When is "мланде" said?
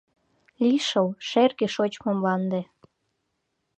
2.17-2.61